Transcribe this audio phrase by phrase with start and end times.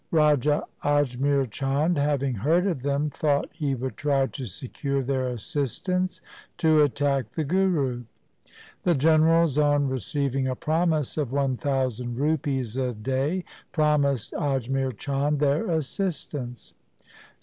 [0.09, 6.21] Raja Ajmer Chand having heard of them thought he would try to secure their assistance
[6.57, 8.05] to attack the Guru.
[8.81, 15.37] The generals on receiving a promise of one thousand rupees a day promised Ajmer Chand
[15.37, 16.73] their assistance.